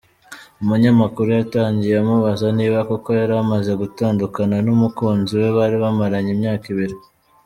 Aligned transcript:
Umunyamakuru 0.61 1.27
yatangiye 1.39 1.95
amubaza 1.99 2.47
niba 2.57 2.77
koko 2.89 3.09
yaramaze 3.19 3.71
gutandukana 3.81 4.55
n’umukunzi 4.65 5.31
we 5.41 5.49
bari 5.57 5.75
bamaranye 5.83 6.31
imyaka 6.37 6.65
ibiri. 6.73 6.95